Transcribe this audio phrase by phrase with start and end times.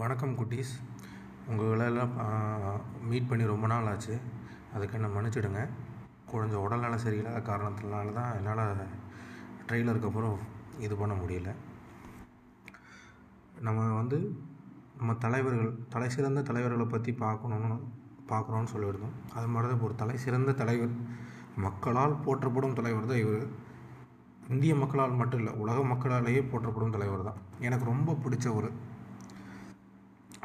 [0.00, 0.72] வணக்கம் குட்டீஸ்.
[1.50, 2.10] உங்களெல்லாம்
[3.10, 4.14] மீட் பண்ணி ரொம்ப நாள் ஆச்சு.
[4.74, 5.60] அதுக்கு என்ன மன்னிச்சிடுங்க.
[6.32, 8.82] கொஞ்சம் உடல்நலம் சரியில்லாத காரணத்தினால தான் என்னால்
[9.68, 10.36] ட்ரெய்லருக்கு அப்புறம்
[10.86, 11.52] இது பண்ண முடியல.
[13.66, 14.18] நம்ம வந்து
[14.98, 17.78] நம்ம தலைவர்கள் தலை சிறந்த தலைவர்களை பற்றி பார்க்கணுன்னு
[18.32, 19.16] பார்க்குறோன்னு சொல்லியிருந்தோம்.
[19.36, 20.92] அது மாதிரி தான் ஒரு தலை சிறந்த தலைவர்
[21.66, 23.46] மக்களால் போற்றப்படும் தலைவர் தான் இவர்.
[24.54, 27.40] இந்திய மக்களால் மட்டும் இல்லை உலக மக்களாலேயே போற்றப்படும் தலைவர் தான்.
[27.68, 28.70] எனக்கு ரொம்ப பிடிச்ச ஒரு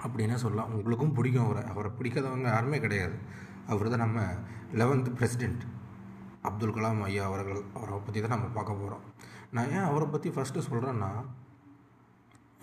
[0.03, 0.73] அப்படின்னு சொல்லலாம்.
[0.73, 1.63] உங்களுக்கும் பிடிக்கும் அவரை.
[1.73, 3.15] அவரை பிடிக்காதவங்க யாருமே கிடையாது.
[3.67, 4.21] அவர் தான் நம்ம
[4.73, 5.63] லெவன்த் பிரசிடெண்ட்
[6.49, 7.61] அப்துல் கலாம் ஐயா அவர்கள்.
[7.73, 9.03] அவரை பற்றி தான் நம்ம பார்க்க போகிறோம்
[9.55, 11.11] நான் ஏன் அவரை பற்றி ஃபஸ்ட்டு சொல்கிறேன்னா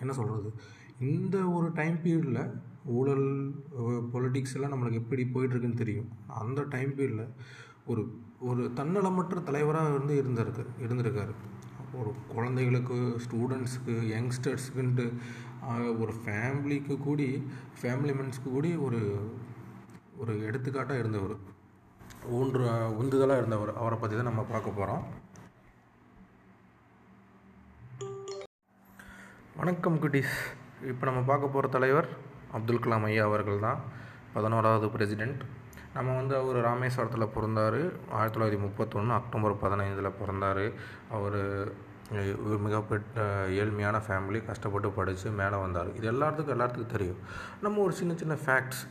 [0.01, 0.51] என்ன சொல்கிறது
[0.99, 2.43] இந்த ஒரு டைம் பீரியடில்
[2.85, 3.27] ஊழல்
[4.13, 6.09] பொலிட்டிக்ஸ் எல்லாம் நம்மளுக்கு எப்படி போயிட்டுருக்குன்னு தெரியும்.
[6.43, 7.29] அந்த டைம் பீரியடில்
[7.87, 8.03] ஒரு
[8.41, 11.35] ஒரு தன்னலமற்ற தலைவராக வந்து இருந்திருக்கு இருந்திருக்காரு.
[11.93, 15.07] ஒரு குழந்தைகளுக்கு ஸ்டூடெண்ட்ஸுக்கு யங்ஸ்டர்ஸுக்குன்ட்டு
[16.03, 17.29] ஒரு ஃபேமிலிக்கு கூடி
[17.81, 19.01] ஃபேமிலி மென்ஸ்க்கு கூடி ஒரு
[20.23, 21.35] ஒரு எடுத்துக்காட்டாக இருந்தவர்.
[22.39, 22.63] ஊன்று
[23.01, 23.73] உந்துதலாக இருந்தவர்.
[23.81, 25.05] அவரை பற்றி தான் நம்ம பார்க்க போகிறோம்
[29.61, 30.37] வணக்கம் குட்டீஸ்.
[30.91, 32.09] இப்போ நம்ம பார்க்க போகிற தலைவர்
[32.57, 33.81] அப்துல் கலாம் ஐயா அவர்கள் தான்
[34.35, 35.41] பதினோராவது பிரசிடெண்ட்
[35.97, 37.81] நம்ம வந்து அவர் ராமேஸ்வரத்தில் பிறந்தார்.
[38.17, 40.65] ஆயிரத்தி தொள்ளாயிரத்தி முப்பத்தொன்று அக்டோபர் பதினைந்தில் பிறந்தார்.
[41.17, 41.41] அவர்
[42.13, 45.95] ஒரு மிகப்பெற்ற ஏழ்மையான ஃபேமிலி கஷ்டப்பட்டு படித்து மேலே வந்தார்.
[45.95, 47.19] இது எல்லாத்துக்கும் எல்லாத்துக்கும் தெரியும்.
[47.63, 48.83] நம்ம ஒரு சின்ன சின்ன ஃபேக்ட்ஸ்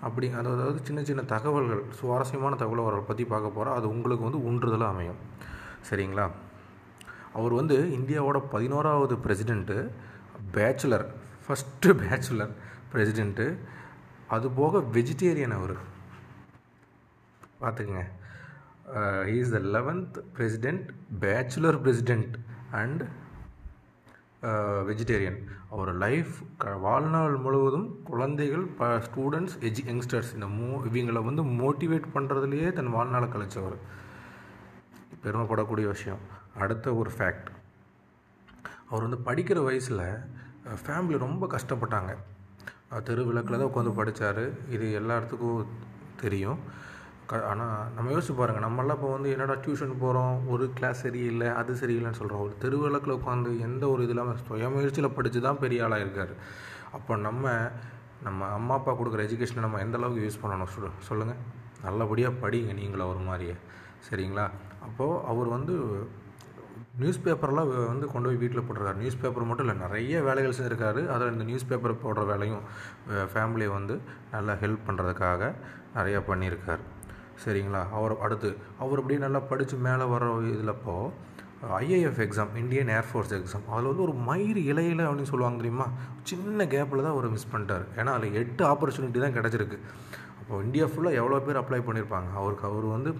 [0.00, 4.92] அப்படி அதாவது சின்ன சின்ன தகவல்கள் சுவாரஸ்யமான தகவலை அவரை பற்றி பார்க்க போகிறோம் அது உங்களுக்கு வந்து உண்டுதலாக
[4.92, 5.20] அமையும்.
[5.90, 6.30] சரிங்களா?
[7.32, 9.90] அவர் வந்து இந்தியாவோட பதினோராவது president
[10.52, 11.06] bachelor
[11.46, 12.52] first bachelor
[12.92, 13.58] president
[14.28, 15.76] அது போக வெஜிடேரியன் அவர்.
[17.60, 18.04] பார்த்துக்குங்க.
[19.36, 20.86] Is the eleventh president
[21.20, 22.34] bachelor president
[22.80, 23.02] and
[24.88, 25.38] vegetarian
[25.70, 32.08] our life க வாழ்நாள் முழுவதும் குழந்தைகள் ப ஸ்டூடெண்ட்ஸ் எஜு யங்ஸ்டர்ஸ் இந்த மோ இவங்களை வந்து மோட்டிவேட்
[32.14, 33.76] பண்ணுறதுலையே தன் வாழ்நாளை கழிச்சவர்.
[35.22, 36.22] பெருமைப்படக்கூடிய விஷயம்.
[36.62, 37.50] அடுத்த ஒரு ஃபேக்ட்
[38.90, 40.04] அவர் வந்து படிக்கிற வயசில்
[40.84, 42.12] ஃபேமிலி ரொம்ப கஷ்டப்பட்டாங்க.
[43.08, 44.42] தெரு விளக்கில் தான் உட்காந்து படித்தார்
[44.74, 45.66] இது எல்லாத்துக்கும்
[46.22, 46.60] தெரியும்.
[47.30, 51.72] க ஆனால் நம்ம யோசிச்சு பாருங்கள் நம்மளாம் இப்போ வந்து என்னடா டியூஷன் போகிறோம் ஒரு கிளாஸ் சரியில்லை அது
[51.80, 56.32] சரியில்லைன்னு சொல்கிறோம் ஒரு தெருவிளக்கில் உட்காந்து எந்த ஒரு இது இல்லாமல் சுயமுயற்சியில் படித்து தான் பெரிய ஆளாக இருக்கார்.
[56.98, 57.54] அப்போ நம்ம
[58.26, 60.72] நம்ம அம்மா அப்பா கொடுக்குற எஜுகேஷனை நம்ம எந்த அளவுக்கு யூஸ் பண்ணணும்?
[60.74, 61.40] சொல்லு சொல்லுங்கள்
[61.86, 63.54] நல்லபடியாக படிங்க நீங்களும் ஒரு மாதிரியே.
[64.08, 64.46] சரிங்களா?
[64.86, 65.74] அப்போது அவர் வந்து
[67.02, 69.00] நியூஸ் பேப்பர்லாம் வந்து கொண்டு போய் வீட்டில் போட்டிருக்காரு.
[69.02, 71.02] நியூஸ் பேப்பர் மட்டும் இல்லை நிறைய வேலைகள் செஞ்சுருக்காரு.
[71.14, 72.64] அதில் இந்த நியூஸ் பேப்பர் போடுற வேலையும்
[73.34, 73.96] ஃபேமிலியை வந்து
[74.34, 75.52] நல்லா ஹெல்ப் பண்ணுறதுக்காக
[75.98, 76.82] நிறையா பண்ணியிருக்கார்.
[77.44, 77.82] சரிங்களா?
[77.98, 78.48] அவர் அடுத்து
[78.82, 80.24] அவர் அப்படியே நல்லா படித்து மேலே வர
[80.54, 80.94] இதில்ப்போ
[81.78, 85.86] IAF exam Indian air force exam அதில் வந்து ஒரு மயிர் இலையில அப்படின்னு சொல்லுவாங்க தெரியுமா?
[86.30, 87.84] சின்ன கேப்பில் தான் அவர் மிஸ் பண்ணிட்டார்.
[88.00, 89.78] ஏன்னா அதில் எட்டு ஆப்பர்ச்சுனிட்டி தான் கிடச்சிருக்கு.
[90.38, 93.10] அப்போ இந்தியா ஃபுல்லாக எவ்வளோ பேர் அப்ளை பண்ணியிருப்பாங்க அவருக்கு அவர் வந்து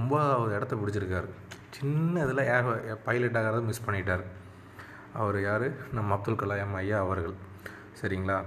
[0.00, 1.28] ஒம்பதாவது இடத்த பிடிச்சிருக்காரு.
[1.76, 2.70] சின்ன இதில் ஏர்
[3.08, 4.24] பைலட் ஆகிறத மிஸ் பண்ணிட்டார்.
[5.20, 5.66] அவர் யார்?
[5.96, 7.36] நம்ம அப்துல் கலாம் ஐயா அவர்கள்.
[8.00, 8.38] சரிங்களா?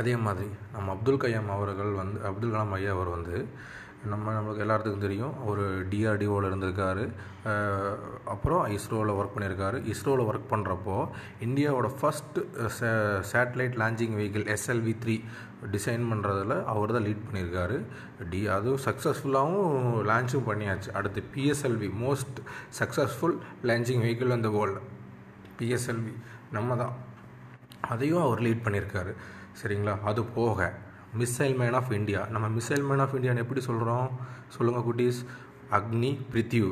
[0.00, 3.36] அதே மாதிரி நம்ம அப்துல் கலாம் அவர்கள் வந்து அப்துல் கலாம் ஐயா அவர் வந்து
[4.10, 5.34] நம்ம நம்மளுக்கு எல்லாத்துக்கும் தெரியும்.
[5.42, 7.04] அவர் டிஆர்டிஓவில் இருந்திருக்காரு.
[8.32, 10.96] அப்புறம் இஸ்ரோவில் ஒர்க் பண்ணியிருக்காரு இஸ்ரோவில் ஒர்க் பண்ணுறப்போ
[11.46, 12.38] இந்தியாவோட first
[13.32, 15.16] satellite launching vehicle SLV three
[15.74, 17.76] design பண்ணுறதில் அவர் தான் லீட் பண்ணியிருக்காரு
[18.30, 20.90] டி அதுவும் சக்ஸஸ்ஃபுல்லாகவும் லான்ச்சும் பண்ணியாச்சு.
[21.00, 22.38] அடுத்து PSLV most
[22.80, 23.36] successful
[23.70, 24.82] launching vehicle இந்த வேர்ல்டு
[25.58, 26.14] பிஎஸ்எல்வி
[26.56, 26.94] நம்ம தான்.
[27.92, 29.12] அதையும் அவர் லீட் பண்ணியிருக்காரு
[29.60, 29.94] சரிங்களா?
[30.10, 30.58] அது போக
[31.20, 34.08] மிசைல் மேன் ஆஃப் இந்தியா நம்ம மிசைல் மேன் ஆஃப் இந்தியான்னு எப்படி சொல்கிறோம்
[34.54, 35.18] சொல்லுங்கள் குட்டீஸ்.
[35.76, 36.66] அக்னி பிரித்யூ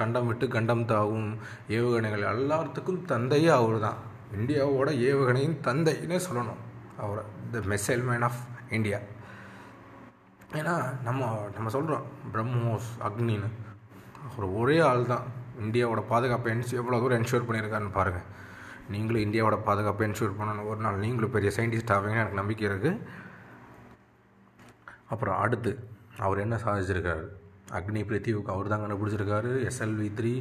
[0.00, 1.30] கண்டம் விட்டு கண்டம் தாவும்.
[1.76, 3.98] ஏவுகணைகள் எல்லாத்துக்கும் தந்தையே அவர் தான்.
[4.38, 6.60] இந்தியாவோட ஏவுகணையின் தந்தைன்னே சொல்லணும்
[7.04, 7.24] அவரை.
[7.54, 8.40] The missile man of
[8.78, 9.00] India
[10.58, 10.74] ஏன்னா
[11.08, 11.22] நம்ம
[11.56, 13.50] நம்ம சொல்கிறோம் பிரம்மோஸ் அக்னின்னு.
[14.28, 15.24] அவர் ஒரே ஆள் தான்.
[15.64, 18.28] இந்தியாவோட பாதுகாப்பை என்ஸ் எவ்வளோ தூரம் என்ஷூர் பண்ணியிருக்காருன்னு பாருங்கள்
[18.92, 20.68] நீங்களும் இந்தியாவோட பாதுகாப்பை என்ஷூர் பண்ணணும்.
[20.70, 23.22] ஒரு நாள் நீங்களும் பெரிய சயின்டிஸ்ட் ஆவீங்கன்னு எனக்கு நம்பிக்கை இருக்குது
[25.14, 25.72] அப்புறம் அடுத்து
[26.26, 27.24] அவர் என்ன சாதிச்சிருக்காரு?
[27.78, 29.50] அக்னி பிரித்திவுக்கு அவர் தான் கண்டுபிடிச்சிருக்காரு.
[29.68, 30.32] SLV three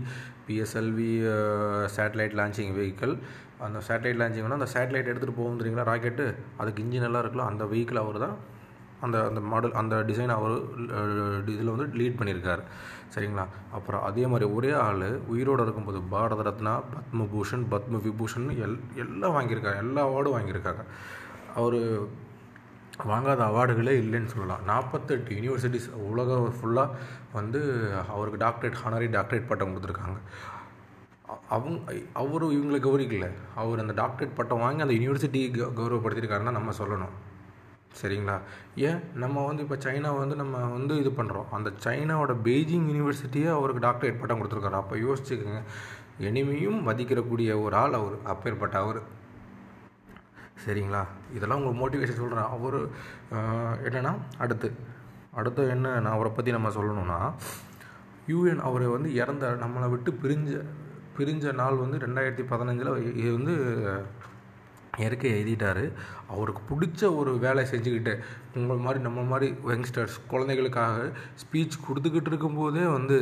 [0.48, 1.12] PSLV
[1.98, 3.14] satellite launching vehicle
[3.68, 6.26] அந்த சேட்டலைட் லான்ச்சிங்னா அந்த சேட்டலைட் எடுத்துகிட்டு போகும் தெரியுங்களா ராக்கெட்டு
[6.62, 8.36] அதுக்கு இன்ஜின் எல்லாம் இருக்கலாம் அந்த வெஹிக்கிள் அவர் தான்
[9.06, 10.54] அந்த அந்த மாடல் அந்த டிசைன் அவர்
[11.54, 12.62] இதில் வந்து லீட் பண்ணியிருக்கார்
[13.14, 13.46] சரிங்களா?
[13.78, 15.04] அப்புறம் அதே மாதிரி ஒரே ஆள்
[15.34, 19.82] உயிரோடு இருக்கும்போது பாரத ரத்னா பத்மபூஷன் பத்ம விபூஷன் எல் எல்லாம் வாங்கியிருக்காரு.
[19.86, 20.84] எல்லா அவார்டும் வாங்கியிருக்காங்க.
[21.62, 21.78] அவர்
[23.00, 24.64] வாங்காத அவார்டுகளே இல்லைன்னு சொல்லலாம்.
[24.66, 26.90] நாற்பத்தெட்டு யூனிவர்சிட்டிஸ் உலகம் ஃபுல்லாக
[27.34, 30.18] வந்து அவருக்கு டாக்டரேட் ஹானரி டாக்டரேட் பட்டம் கொடுத்துருக்காங்க.
[31.50, 37.14] அவங்க அவரும் இவங்களை கௌரவிக்கல அவர் அந்த டாக்டரேட் பட்டம் வாங்கி அந்த யூனிவர்சிட்டி கௌரவப்படுத்தியிருக்காருன்னா நம்ம சொல்லணும்.
[38.02, 38.40] சரிங்களா?
[38.76, 39.00] ஏன்?
[39.16, 44.20] நம்ம வந்து இப்போ சைனா வந்து நம்ம வந்து இது பண்ணுறோம் அந்த சைனாவோட பெய்ஜிங் யூனிவர்சிட்டியே அவருக்கு டாக்டரேட்
[44.20, 44.70] பட்டம் கொடுத்துருக்காரு.
[44.70, 45.62] அப்போ யோசிச்சுக்கோங்க.
[46.20, 48.18] எனிமையும் மதிக்கிறக்கூடிய ஒரு ஆள் அவர்.
[48.24, 49.02] அப்பேற்பட்ட அவர்.
[50.66, 51.02] சரிங்களா?
[51.36, 52.80] இதெல்லாம் உங்களுக்கு மோட்டிவேஷன் சொல்கிறேன் அவர்
[53.88, 54.12] என்னென்னா
[54.46, 54.70] அடுத்து.
[55.40, 57.20] அடுத்து என்ன நான் அவரை பற்றி நம்ம சொல்லணும்னா
[58.32, 60.52] யூஎன் அவரை வந்து இறந்த நம்மளை விட்டு பிரிஞ்ச
[61.18, 62.92] பிரிஞ்ச நாள் வந்து ரெண்டாயிரத்தி பதினஞ்சில்
[63.22, 63.56] இது வந்து
[65.02, 65.84] இயற்கை எழுதிட்டார்.
[66.34, 68.14] அவருக்கு பிடிச்ச ஒரு வேலை செஞ்சுக்கிட்டு
[68.58, 71.08] உங்கள் மாதிரி நம்ம மாதிரி யங்ஸ்டர்ஸ் குழந்தைகளுக்காக
[71.42, 73.18] ஸ்பீச் கொடுத்துக்கிட்டு இருக்கும்போதே வந்து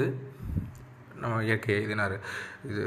[1.24, 2.16] நம்ம இயற்கை எழுதினார்.
[2.72, 2.84] இது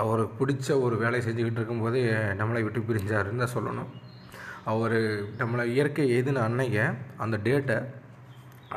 [0.00, 2.00] அவருக்கு பிடிச்ச ஒரு வேலை செஞ்சுக்கிட்டு இருக்கும்போது
[2.38, 3.90] நம்மளை விட்டு பிரிஞ்சாருன்னு தான் சொல்லணும்.
[4.72, 4.96] அவர்
[5.38, 6.84] நம்மளை இயற்கை எழுதின அன்னைக்கு
[7.16, 7.76] அந்த டேட்டை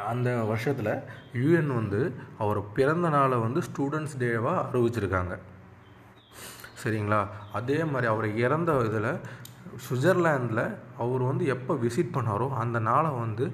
[0.05, 0.91] அந்த வருஷத்தில்
[1.33, 1.99] யூஎன் வந்து
[2.37, 5.35] அவர் பிறந்த நாளை வந்து ஸ்டூடெண்ட்ஸ் டேவாக அறிவிச்சிருக்காங்க.
[6.83, 7.21] சரிங்களா?
[7.53, 9.11] அதே மாதிரி அவர் இறந்த இதில்
[9.85, 10.63] சுவிட்சர்லாந்தில்
[10.97, 13.45] அவர் வந்து எப்போ விசிட் பண்ணாரோ அந்த நாளை வந்து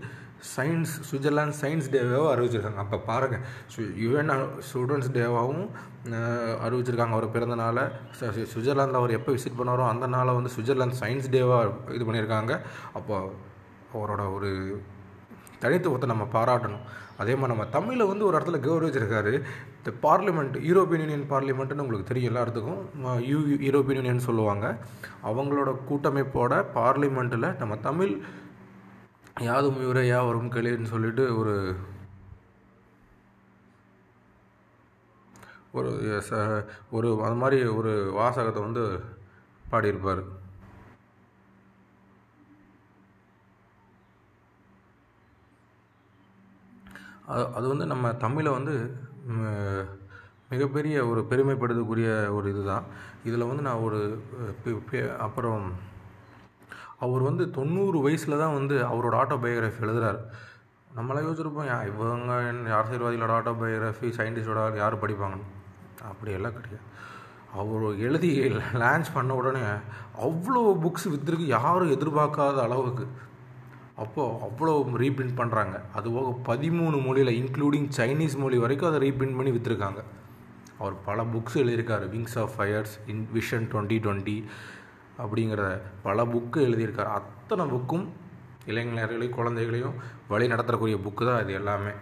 [0.51, 2.81] சயின்ஸ் சுவிட்சர்லாந்து சயின்ஸ் டேவாகவும் அறிவிச்சிருக்காங்க.
[2.85, 3.43] அப்போ பாருங்கள்
[3.73, 4.31] சு யுஎன்
[4.69, 5.67] ஸ்டூடெண்ட்ஸ் டேவாகவும்
[6.65, 7.15] அறிவிச்சிருக்காங்க.
[7.17, 7.83] அவர் பிறந்த நாளை
[8.53, 12.55] சுவிட்சர்லாந்தில் அவர் எப்போ விசிட் பண்ணாரோ அந்த நாளை வந்து சுவிட்சர்லாந்து சயின்ஸ் டேவாக இது பண்ணியிருக்காங்க
[12.99, 13.15] அப்போ
[13.95, 14.51] அவரோட ஒரு
[15.63, 16.85] தனித்துவத்தை நம்ம பாராட்டணும்.
[17.21, 19.33] அதே மாதிரி நம்ம தமிழில் வந்து ஒரு இடத்துல கௌரவிச்சிருக்காரு.
[19.79, 22.81] இந்த பார்லிமெண்ட் யூரோப்பியன் யூனியன் பார்லிமெண்ட்டுன்னு உங்களுக்கு தெரியும் எல்லாத்துக்கும்.
[23.29, 24.65] யூ யூரோப்பியன் யூனியன் சொல்லுவாங்க.
[25.29, 28.13] அவங்களோட கூட்டமைப்போட பார்லிமெண்ட்டில் நம்ம தமிழ்
[29.35, 31.53] யாதும் இவரை யா வரும் கிளின்னு சொல்லிட்டு ஒரு
[35.77, 35.89] ஒரு
[36.27, 36.31] ச
[36.95, 38.83] ஒரு அது மாதிரி ஒரு வாசகத்தை வந்து
[39.71, 40.23] பாடியிருப்பார்.
[47.31, 48.73] அது அது வந்து நம்ம தமிழை வந்து
[50.51, 52.85] மிகப்பெரிய ஒரு பெருமைப்படுத்தக்கூடிய ஒரு இதுதான்.
[53.27, 53.99] இதில் வந்து நான் ஒரு
[55.27, 55.63] அப்புறம்
[57.05, 60.21] அவர் வந்து தொண்ணூறு வயசில் தான் வந்து அவரோட ஆட்டோபயோகிராஃபி எழுதுறாரு.
[60.97, 62.33] நம்மளாம் யோசிச்சிருப்போம் இவங்க
[62.79, 65.47] அரசியல்வாதிகளோட ஆட்டோபயோகிராஃபி சயின்டிஸ்டோட யார் படிப்பாங்கன்னு?
[66.11, 66.87] அப்படியெல்லாம் கிடையாது.
[67.61, 68.29] அவர் எழுதி
[68.81, 69.63] லான்ச் பண்ண உடனே
[70.27, 73.05] அவ்வளோ புக்ஸ் விற்றுருக்கு யாரும் எதிர்பார்க்காத அளவுக்கு.
[74.03, 74.71] அப்போது அவ்வளோ
[75.01, 80.01] ரீபிரிண்ட் பண்ணுறாங்க அது போக பதிமூணு மொழியில் இன்க்ளூடிங் சைனீஸ் மொழி வரைக்கும் அதை ரீபிரிண்ட் பண்ணி விற்றுருக்காங்க
[80.79, 82.05] அவர் பல புக்ஸ் எழுதியிருக்காரு.
[82.15, 84.37] Wings of fires in vision twenty twenty
[85.21, 85.63] அப்படிங்கிற
[86.05, 87.11] பல புக்கு எழுதியிருக்காரு.
[87.19, 88.05] அத்தனை புக்கும்
[88.71, 89.95] இளைஞர்களையும் குழந்தைகளையும்
[90.31, 91.93] வழி நடத்தக்கூடிய புக்கு தான் இது எல்லாமே.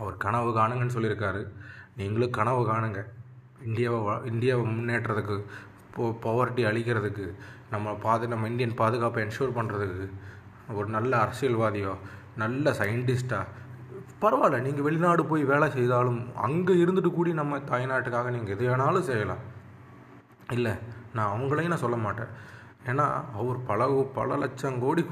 [0.00, 1.42] அவர் கனவு காணுங்கன்னு சொல்லியிருக்காரு.
[2.00, 3.00] நீங்களும் கனவு காணுங்க.
[3.68, 5.36] இந்தியாவை இந்தியாவை முன்னேற்றத்துக்கு
[5.94, 7.24] போ பவர்ட்டி அழிக்கிறதுக்கு
[7.72, 10.06] நம்ம பாது நம்ம இந்தியன் பாதுகாப்பை என்ஷூர் பண்ணுறதுக்கு
[10.78, 11.94] ஒரு நல்ல அரசியல்வாதியோ
[12.42, 13.46] நல்ல சயின்டிஸ்ட்டாக
[14.22, 14.58] பரவாயில்ல.
[14.66, 19.42] நீங்கள் வெளிநாடு போய் வேலை செய்தாலும் அங்கே இருந்துட்டு கூடி நம்ம தாய்நாட்டுக்காக நீங்கள் எது வேணாலும் செய்யலாம்.
[20.56, 20.74] இல்லை
[21.18, 22.32] நான் அவங்களையும் நான் சொல்ல மாட்டேன்.
[22.90, 23.06] ஏன்னா
[23.38, 23.86] அவர் பல
[24.18, 25.02] பல லட்சம் கோடி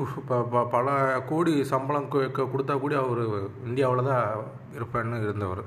[0.75, 0.87] பல
[1.31, 2.12] கோடி சம்பளம்
[2.53, 3.23] கொடுத்தா கூட அவர்
[3.69, 4.25] இந்தியாவில் தான்
[4.79, 5.62] இருப்பேன்னு இருந்தவர்.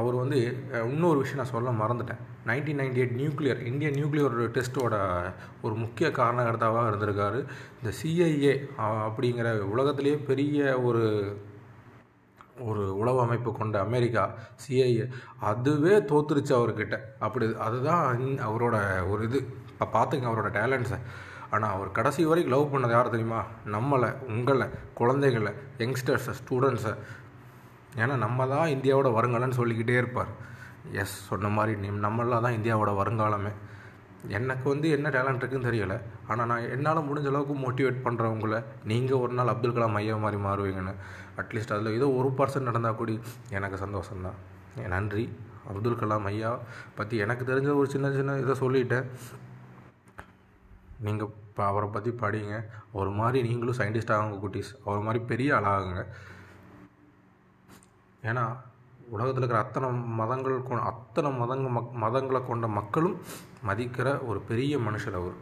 [0.00, 0.38] அவர் வந்து
[0.90, 2.20] இன்னொரு விஷயம் நான் சொல்ல மறந்துட்டேன்.
[2.48, 4.94] Nineteen ninety eight nuclear Indian nuclear டெஸ்ட்டோட
[5.64, 7.40] ஒரு முக்கிய காரணகர்த்தாவாக இருந்திருக்காரு.
[7.78, 8.54] இந்த சிஐஏ
[9.06, 11.04] அப்படிங்கிற உலகத்திலேயே பெரிய ஒரு
[12.60, 14.30] ஒரு உளவு அமைப்பு கொண்ட அமெரிக்கா
[14.62, 15.06] சிஐஏ
[15.40, 16.98] அதுவே தோத்துருச்சு அவர்கிட்ட.
[17.18, 18.76] அப்படி அதுதான் அவரோட
[19.08, 19.40] ஒரு இது.
[19.72, 20.98] இப்போ பார்த்துங்க அவரோட டேலண்ட்ஸை.
[21.50, 23.44] ஆனால் அவர் கடைசி வரைக்கும் லவ் பண்ணது யார் தெரியுமா?
[23.66, 26.94] நம்மளை உங்களை குழந்தைகளை யங்ஸ்டர்ஸை ஸ்டூடெண்ட்ஸை.
[27.96, 30.30] ஏன்னா நம்ம தான் இந்தியாவோட வருங்காலம்னு சொல்லிக்கிட்டே இருப்பார்.
[30.92, 33.52] எஸ் சொன்ன மாதிரி நீ நம்மளாம் தான் இந்தியாவோட வருங்காலமே.
[34.36, 35.96] எனக்கு வந்து என்ன டேலண்ட் இருக்குன்னு தெரியலை.
[36.30, 38.56] ஆனால் நான் என்னால் முடிஞ்ச அளவுக்கு மோட்டிவேட் பண்ணுறவங்கள
[38.90, 40.94] நீங்கள் ஒரு நாள் அப்துல் கலாம் ஐயா மாதிரி மாறுவீங்கன்னு.
[41.42, 43.14] அட்லீஸ்ட் அதில் ஏதோ ஒரு பர்சன்ட் நடந்தால் கூடி
[43.58, 44.38] எனக்கு சந்தோஷம்தான்.
[44.94, 45.24] நன்றி.
[45.70, 46.50] அப்துல் கலாம் ஐயா
[46.98, 49.06] பற்றி எனக்கு தெரிஞ்ச ஒரு சின்ன சின்ன இதை சொல்லிட்டேன்.
[51.06, 52.56] நீங்கள் இப்போ அவரை பற்றி படிங்க.
[52.98, 54.72] ஒரு மாதிரி நீங்களும் சயின்டிஸ்ட் ஆகுங்க குட்டீஸ்.
[54.84, 56.02] அவர் மாதிரி பெரிய ஆளாகுங்க.
[58.30, 58.44] ஏன்னா
[59.14, 63.16] உலகத்தில் இருக்கிற அத்தனை மதங்கள் கொ அத்தனை மதங்க மக் மதங்களை கொண்ட மக்களும்
[63.68, 65.38] மதிக்கிற ஒரு பெரிய மனுஷர் அவர்.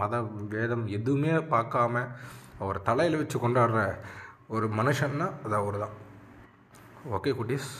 [0.00, 0.20] மத
[0.54, 2.04] வேதம் எதுவுமே பார்க்காம
[2.62, 3.80] அவர் தலையில் வச்சு கொண்டாடுற
[4.54, 5.96] ஒரு மனுஷன்னா அது அவர் தான்
[7.16, 7.70] ஓகே குட்டீஸ்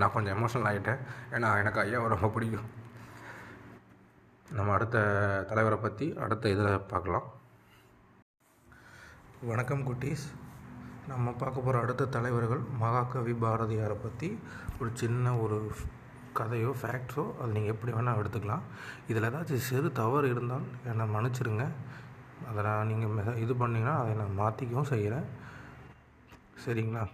[0.00, 1.00] நான் கொஞ்சம் எமோஷனல் ஆகிட்டேன்
[1.34, 2.68] ஏன்னா எனக்கு ஐயாவை ரொம்ப பிடிக்கும்.
[4.56, 4.98] நம்ம அடுத்த
[5.50, 7.26] தலைவரை பற்றி அடுத்த இதில் பார்க்கலாம்.
[9.50, 10.24] வணக்கம் குட்டீஸ்.
[11.12, 14.28] நம்ம பார்க்க போகிற அடுத்த தலைவர்கள் மகாகவி பாரதியாரை பற்றி
[14.80, 15.58] ஒரு சின்ன ஒரு
[16.38, 18.64] கதையோ ஃபேக்ட்ஸோ அது நீங்கள் எப்படி வேணால் எடுத்துக்கலாம்.
[19.10, 21.66] இதில் ஏதாச்சும் சிறு தவறு இருந்தால் என்னை மன்னிச்சிடுங்க
[22.50, 25.26] அதை நான் நீங்கள் மெ இது பண்ணிங்கன்னா அதை நான் மாற்றிக்கவும் செய்கிறேன்
[26.64, 27.04] சரிங்களா?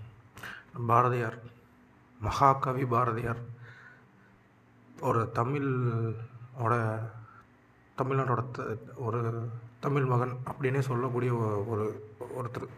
[0.90, 1.38] பாரதியார்
[2.26, 3.42] மகாகவி பாரதியார்
[5.08, 6.74] ஒரு தமிழோட
[8.00, 8.62] தமிழ்நாட்டோட த
[9.06, 9.18] ஒரு
[9.84, 11.30] தமிழ் மகன் அப்படின்னே சொல்லக்கூடிய
[11.72, 11.84] ஒரு
[12.38, 12.68] ஒருத்தர்.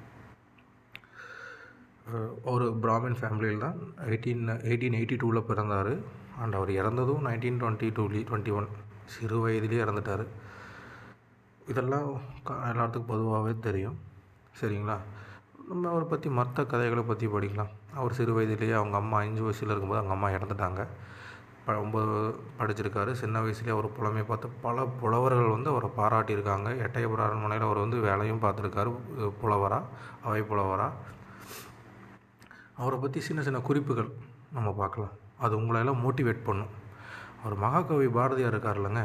[2.53, 5.93] ஒரு பிராமின் ஃபேமிலியில் தான் எயிட்டீன் எயிட்டீன் எயிட்டி டூவில் பிறந்தார்.
[6.39, 8.69] அண்ட் அவர் இறந்ததும் நைன்டீன் டுவெண்ட்டி டூலி டுவெண்ட்டி ஒன்
[9.05, 10.27] சிறு வயதிலே இறந்துட்டார்.
[11.69, 13.99] இதெல்லாம் எல்லாத்துக்கும் பொதுவாகவே தெரியும்.
[14.61, 14.97] சரிங்களா?
[15.69, 17.69] நம்ம அவரை பற்றி மற்ற கதைகளை பற்றி படிக்கலாம்.
[17.95, 20.87] அவர் சிறு வயதிலேயே அவங்க அம்மா அஞ்சு வயசில் இருக்கும்போது அவங்க அம்மா இறந்துட்டாங்க.
[21.65, 23.13] ப- ஒம்பது படிச்சிருக்காரு.
[23.13, 26.83] சின்ன வயசுலேயே அவர் புலமை பார்த்து பல புலவர்கள் வந்து அவரை பாராட்டியிருக்காங்க.
[26.83, 28.97] எட்டயபுர அரண்மனையில் அவர் வந்து வேலையும் பார்த்துருக்காரு.
[29.41, 29.85] புலவராக
[30.25, 30.93] அவை புலவராக
[32.77, 34.09] அவரை பற்றி சின்ன சின்ன குறிப்புகள்
[34.53, 35.22] நம்ம பார்க்கலாம்.
[35.43, 36.81] அது உங்களையெல்லாம் மோட்டிவேட் பண்ணும்.
[37.45, 39.05] அவர் மகாகவி பாரதியார் இருக்கார் இல்லைங்க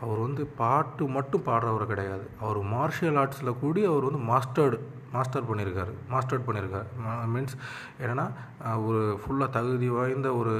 [0.00, 2.30] அவர் வந்து பாட்டு மட்டும் பாடுறவர் கிடையாது.
[2.40, 4.78] அவர் மார்ஷியல் ஆர்ட்ஸில் கூடி அவர் வந்து மாஸ்டர்டு
[5.12, 5.92] மாஸ்டர் பண்ணியிருக்காரு.
[6.10, 6.84] மாஸ்டர்ட் பண்ணியிருக்காரு.
[7.34, 7.58] மீன்ஸ்
[8.00, 8.32] என்னென்னா
[8.84, 10.52] ஒரு ஃபுல்லாக தகுதி வாய்ந்த ஒரு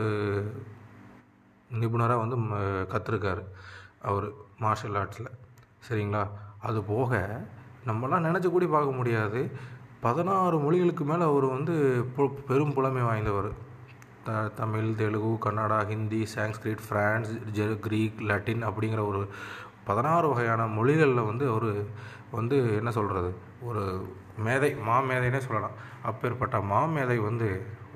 [1.72, 2.36] நிபுணராக வந்து
[2.92, 3.44] கற்றுருக்காரு
[4.02, 4.24] அவர்
[4.60, 5.30] மார்ஷியல் ஆர்ட்ஸில்
[5.88, 6.28] சரிங்களா?
[6.60, 7.40] அது போக
[7.86, 9.50] நம்மலாம் நினச்சி கூட பார்க்க முடியாது.
[10.00, 13.50] பதினாறு மொழிகளுக்கு மேலே அவர் வந்து பு- பெரும் புலமை வாய்ந்தவர்.
[14.26, 19.20] த தமிழ் தெலுங்கு கன்னடா ஹிந்தி சாங்ஸ்கிரிட் ஃப்ரான்ஸ் ஜெ க்ரீக் லட்டின் அப்படிங்கிற ஒரு
[19.84, 21.70] பதினாறு வகையான மொழிகளில் வந்து அவர்
[22.30, 23.30] வந்து என்ன சொல்கிறது
[23.68, 23.82] ஒரு
[24.44, 25.74] மேதை மாமேதைனே சொல்லலாம்.
[26.02, 27.48] அப்பேற்பட்ட மாமேதை வந்து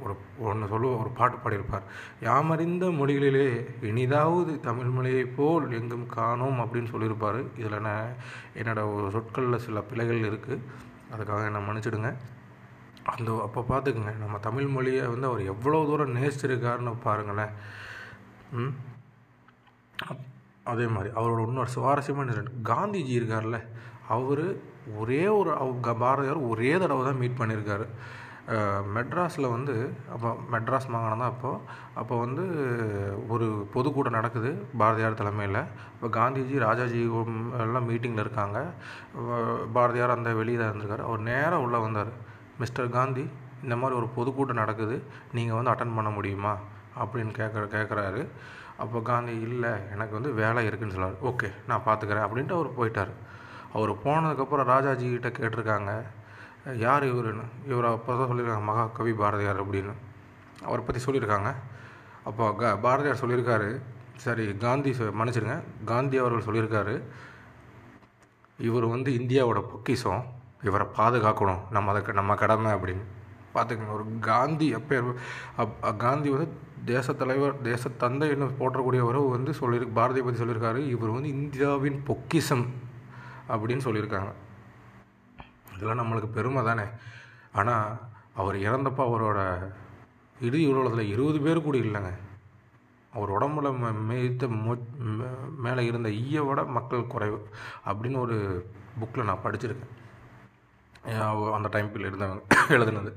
[0.05, 1.87] ஒரு ஒன்று சொல்லுவ ஒரு பாட்டு பாடியிருப்பார்.
[2.27, 3.47] யாமறிந்த மொழிகளிலே
[3.91, 7.41] இனிதாவது தமிழ் மொழியைப் போல் எங்கும் காணோம் அப்படின்னு சொல்லியிருப்பார்.
[7.57, 8.11] இதில் நான்
[8.61, 10.65] என்னோடய ஒரு சொற்களில் சில பிழைகள் இருக்குது
[11.15, 12.11] அதுக்காக என்னை மன்னிச்சிடுங்க.
[13.07, 17.53] அந்த அப்போ பார்த்துக்குங்க நம்ம தமிழ் மொழியை வந்து அவர் எவ்வளோ தூரம் நேசிச்சிருக்காருன்னு பாருங்களேன்.
[20.09, 20.25] அப்-
[20.65, 22.33] அதே மாதிரி அவரோட இன்னொரு சுவாரஸ்யமான
[22.65, 23.59] காந்திஜி இருக்கார்ல
[24.09, 24.45] அவர்
[24.97, 25.51] ஒரே ஒரு
[25.99, 27.87] பாரதியார் ஒரே தடவை தான் மீட் பண்ணியிருக்காரு
[28.95, 29.75] மெட்ராஸில் வந்து
[30.13, 31.59] அப்போ மெட்ராஸ் மாகாணம் தான் அப்போது
[31.95, 32.45] அப்போ வந்து
[33.29, 35.63] ஒரு பொதுக்கூட்டம் நடக்குது பாரதியார் தலைமையில்.
[35.95, 37.01] இப்போ காந்திஜி ராஜாஜி
[37.59, 38.59] எல்லாம் மீட்டிங்கில் இருக்காங்க.
[39.73, 41.05] பாரதியார் அந்த வெளியே தான் இருந்திருக்காரு.
[41.09, 42.13] அவர் நேராக உள்ளே வந்தார்.
[42.61, 43.25] மிஸ்டர் காந்தி
[43.63, 44.97] இந்த மாதிரி ஒரு பொதுக்கூட்டம் நடக்குது
[45.37, 46.55] நீங்கள் வந்து அட்டன் பண்ண முடியுமா?
[47.01, 48.23] அப்படின்னு கேட்குற கேட்குறாரு
[48.83, 51.17] அப்போ காந்தி இல்லை எனக்கு வந்து வேலை இருக்குன்னு சொல்றாரு.
[51.31, 53.13] ஓகே நான் பார்த்துக்கிறேன் அப்படின்ட்டு அவர் போயிட்டார்.
[53.77, 55.93] அவர் போனதுக்கப்புறம் ராஜாஜி கிட்ட கேட்டிருக்காங்க
[56.85, 57.47] யார் இவருன்னு?
[57.69, 59.95] இவர் அப்போ தான் சொல்லியிருக்காங்க மகாகவி பாரதியார் அப்படின்னு.
[60.67, 61.51] அவரை பற்றி சொல்லியிருக்காங்க.
[62.29, 63.69] அப்போ க பாரதியார் சொல்லியிருக்காரு
[64.25, 66.95] சரி காந்தி மன்னிச்சிருங்க மன்னிச்சிடுங்க காந்தி அவர்கள் சொல்லியிருக்காரு
[68.69, 70.23] இவர் வந்து இந்தியாவோட பொக்கிஷம்.
[70.63, 73.03] இவரை பாதுகாக்கணும் நம்ம அதுக்கு நம்ம கடமை அப்படின்னு.
[73.55, 75.15] பார்த்துக்கங்க ஒரு காந்தி அப்போ
[75.57, 76.49] அப் காந்தி வந்து
[76.85, 82.67] தேசத்தலைவர் தேச தேசத் தந்தைன்னு உறவு வந்து சொல்லியிரு பாரதியை பற்றி சொல்லியிருக்காரு இவர் வந்து இந்தியாவின் பொக்கிசம்
[83.49, 84.33] அப்படின்னு சொல்லியிருக்காங்க
[85.75, 86.83] இதெல்லாம் நம்மளுக்கு பெருமை தானே.
[87.53, 87.99] ஆனால்
[88.35, 89.59] அவர் இறந்தப்போ அவரோட
[90.41, 92.13] இறுதி ஊர்வலத்தில் இருபது பேர் கூட இல்லைங்க.
[93.13, 97.49] அவர் உடம்புல மேய்த்த மொ மே- மேலே இருந்த ஈய விட மக்கள் குறைவு
[97.87, 98.71] அப்படின்னு ஒரு
[99.01, 100.05] புக்கில் நான் படிச்சிருக்கேன்.
[101.57, 102.43] அந்த டைம் பீரியட் இருந்தவங்க
[102.77, 103.11] எழுதுனது.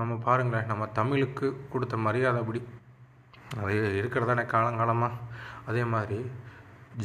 [0.00, 2.60] நம்ம பாருங்களேன் நம்ம தமிழுக்கு கொடுத்த மரியாதை அப்படி
[3.62, 5.20] அது இருக்கிறதானே காலங்காலமாக
[5.70, 6.18] அதே மாதிரி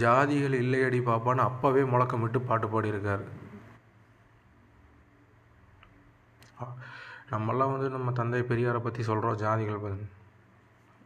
[0.02, 3.26] ஜாதிகள் இல்லையடி பாப்பான்னு அப்போவே முழக்கமிட்டு பாட்டு பாடியிருக்காரு.
[7.34, 10.06] நம்மெல்லாம் வந்து நம்ம தந்தை பெரியாரை பற்றி சொல்கிறோம் ஜாதிகள் பற்றி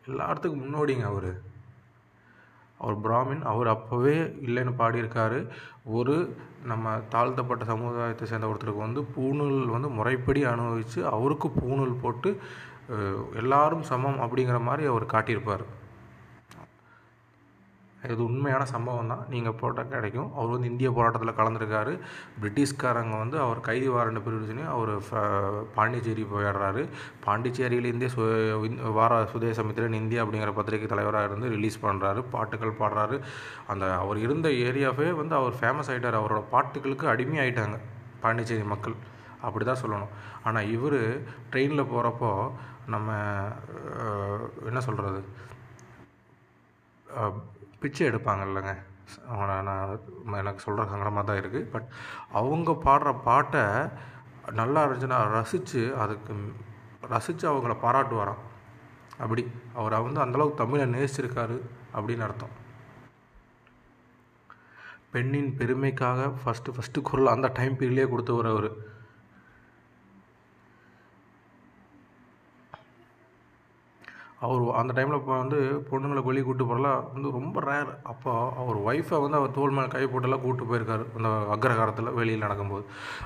[0.08, 1.32] எல்லாத்துக்கும் முன்னோடிங்க அவர்.
[2.82, 4.16] அவர் பிராமின் அவர் அப்போவே
[4.48, 5.40] இல்லைன்னு பாடியிருக்காரு.
[5.98, 6.16] ஒரு
[6.72, 12.32] நம்ம தாழ்த்தப்பட்ட சமுதாயத்தை சேர்ந்த ஒருத்தருக்கு வந்து பூணூல் வந்து முறைப்படி அனுபவித்து அவருக்கு பூணூல் போட்டு
[13.42, 15.66] எல்லாரும் சமம் அப்படிங்கிற மாதிரி அவர் காட்டியிருப்பார்.
[18.04, 20.34] இது உண்மையான சம்பவம் தான் நீங்கள் போட்டால் கிடைக்கும்.
[20.36, 22.00] அவர் வந்து இந்திய போராட்டத்தில் கலந்துருக்காரு.
[22.42, 26.90] பிரிட்டிஷ்காரங்க வந்து அவர் கைது வாரண்ட் பிரிவிச்சுன்னு அவர் ஃப- பாண்டிச்சேரி போயிடுறாரு.
[27.26, 33.20] பாண்டிச்சேரியிலேருந்தே சு வார சுதேசமித்திரன் இந்தியா அப்படிங்கிற பத்திரிகை தலைவராக இருந்து ரிலீஸ் பண்ணுறாரு பாட்டுகள் பாடுறாரு.
[33.68, 37.78] அந்த அவர் இருந்த ஏரியாவே வந்து அவர் ஃபேமஸ் ஆகிட்டார் அவரோட பாட்டுகளுக்கு அடிமையாயிட்டாங்க
[38.20, 38.96] பாண்டிச்சேரி மக்கள்.
[39.42, 40.08] அப்படி தான் சொல்லணும்.
[40.44, 42.52] ஆனால் இவர் ட்ரெயினில் போகிறப்போ
[42.88, 43.12] நம்ம
[44.66, 45.24] என்ன சொல்கிறது
[47.82, 48.74] பிச்சை எடுப்பாங்க இல்லைங்க
[49.32, 51.88] அவங்கள நான் எனக்கு சொல்கிற சங்கடமாக தான் இருக்குது பட்
[52.40, 53.64] அவங்க பாடுற பாட்டை
[54.60, 56.34] நல்லா இருந்துச்சுன்னா ரசித்து அதுக்கு
[57.14, 58.42] ரசித்து அவங்கள பாராட்டுவாராம்.
[59.24, 59.44] அப்படி
[59.80, 61.58] அவரை வந்து அந்தளவுக்கு தமிழை நேசிச்சிருக்காரு
[61.98, 62.54] அப்படின்னு அர்த்தம்.
[65.14, 68.70] பெண்ணின் பெருமைக்காக ஃபஸ்ட்டு ஃபஸ்ட்டு குரல் அந்த டைம் பீரியட்லேயே கொடுத்தவர் அவர்.
[74.48, 75.58] அவர் அந்த டைமில் இப்போ வந்து
[75.90, 80.04] பொண்ணுங்களை வெளியே கூப்பிட்டு போகிறலாம் வந்து ரொம்ப ரேர் அப்போ அவர் ஒய்ஃபை வந்து அவர் தோல் மேலே கை
[80.14, 81.04] போட்டெல்லாம் கூப்பிட்டு போயிருக்காரு.
[81.18, 82.86] அந்த அக்ரகாரத்தில் வெளியில் நடக்கும்போது.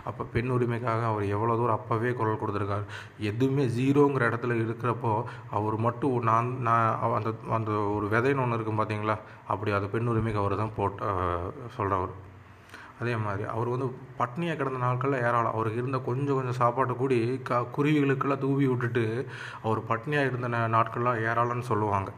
[0.09, 2.85] அப்போ பெண் உரிமைக்காக அவர் எவ்வளோ தூரம் அப்போவே குரல் கொடுத்துருக்காரு.
[3.31, 5.13] எதுவுமே ஜீரோங்கிற இடத்துல இருக்கிறப்போ
[5.59, 9.17] அவர் மட்டும் நான் நான் அந்த அந்த ஒரு விதைன்னு ஒன்று இருக்கும் பார்த்தீங்களா
[9.53, 11.07] அப்படி அது பெண் உரிமைக்கு அவர் தான் போட்டு
[11.77, 12.13] சொல்கிறவர்
[13.01, 13.88] அதே மாதிரி அவர் வந்து
[14.20, 15.55] பட்னியாக கிடந்த நாட்களில் ஏராளம்.
[15.58, 17.17] அவருக்கு இருந்த கொஞ்சம் கொஞ்சம் சாப்பாட்டை கூடி
[17.50, 19.05] க குருவிகளுக்கெல்லாம் தூவி விட்டுட்டு
[19.65, 22.12] அவர் பட்னியாக இருந்த நாட்கள்லாம் ஏராளம்னு சொல்லுவாங்க.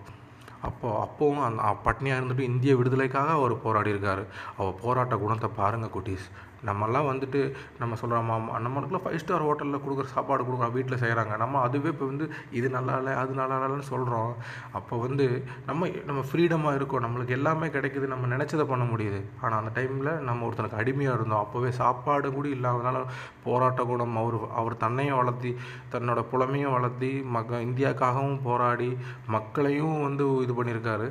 [0.68, 4.24] அப்போது அப்போவும் அந்த பட்னியாக இருந்துட்டு இந்திய விடுதலைக்காக அவர் போராடி இருக்கார்
[4.58, 6.28] அவர் போராட்ட குணத்தை பாருங்கள் குட்டீஸ்.
[6.70, 7.42] நம்மெல்லாம் வந்துட்டு
[7.82, 12.28] நம்ம சொல்கிறோமா நம்மளுக்குலாம் ஃபைவ் ஸ்டார் ஹோட்டலில் கொடுக்குற சாப்பாடு கொடுக்குறோம் வீட்டில் செய்கிறாங்க நம்ம அதுவே இப்போ வந்து
[12.60, 14.32] இது நல்லா இல்லை அது நல்லா இல்லைன்னு சொல்கிறோம்
[14.80, 15.26] அப்போ வந்து
[15.70, 17.04] நம்ம நம்ம ஃப்ரீடமாக இருக்கோம்.
[17.06, 18.06] நம்மளுக்கு எல்லாமே கிடைக்குது.
[18.14, 19.20] நம்ம நினச்சதை பண்ண முடியுது.
[19.44, 21.44] ஆனால் அந்த டைமில் நம்ம ஒருத்தனுக்கு அடிமையாக இருந்தோம்.
[21.46, 23.04] அப்போவே சாப்பாடு கூட இல்லாதனால
[23.46, 25.52] போராட்ட குணம் அவர் அவர் தன்னையும் வளர்த்தி
[25.94, 28.90] தன்னோட புலமையும் வளர்த்தி மக இந்தியாவுக்காகவும் போராடி
[29.36, 31.08] மக்களையும் வந்து இது பண்ணியிருக்காரு.